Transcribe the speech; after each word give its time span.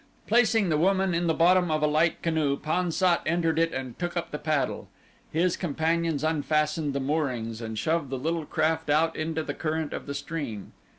Placing 0.25 0.69
the 0.69 0.79
woman 0.79 1.13
in 1.13 1.27
the 1.27 1.33
bottom 1.35 1.69
of 1.69 1.83
a 1.83 1.85
light 1.87 2.23
canoe 2.23 2.57
Pan 2.57 2.89
sat 2.91 3.21
entered 3.23 3.59
it 3.59 3.71
and 3.71 3.99
took 3.99 4.17
up 4.17 4.31
the 4.31 4.39
paddle. 4.39 4.89
His 5.31 5.55
companions 5.55 6.23
unfastened 6.23 6.93
the 6.95 6.99
moorings 6.99 7.61
and 7.61 7.77
shoved 7.77 8.09
the 8.09 8.17
little 8.17 8.47
craft 8.47 8.89
out 8.89 9.15
into 9.15 9.43
the 9.43 9.53
current 9.53 9.93
of 9.93 10.07
the 10.07 10.15
stream. 10.15 10.71